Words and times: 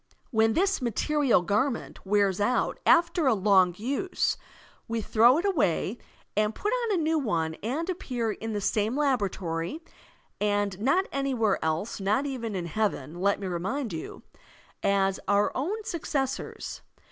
When 0.31 0.53
this 0.53 0.81
material 0.81 1.43
garment 1.43 2.03
wears 2.07 2.41
out 2.41 2.79
after 2.87 3.27
a 3.27 3.35
long 3.35 3.75
use, 3.77 4.35
we 4.87 4.99
throw 4.99 5.37
it 5.37 5.45
away 5.45 5.99
and 6.35 6.55
put 6.55 6.73
on 6.73 6.93
a 6.95 7.03
new 7.03 7.19
one 7.19 7.53
and 7.61 7.87
appear 7.87 8.31
in 8.31 8.53
the 8.53 8.61
same 8.61 8.97
laboratory 8.97 9.79
(and 10.39 10.79
not 10.79 11.05
anywhere 11.11 11.63
else, 11.63 11.99
not 11.99 12.25
even 12.25 12.55
in 12.55 12.65
Heaven, 12.65 13.21
let 13.21 13.39
me 13.39 13.45
remind 13.45 13.93
you) 13.93 14.23
as 14.81 15.19
our 15.27 15.51
own 15.55 15.83
successors. 15.83 16.81